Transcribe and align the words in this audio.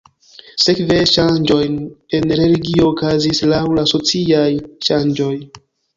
Sekve 0.61 0.95
ŝanĝojn 1.09 1.75
en 2.19 2.33
religio 2.39 2.89
okazis 2.95 3.45
laŭ 3.53 3.63
la 3.77 3.87
sociaj 3.93 4.49
ŝanĝoj. 4.89 5.33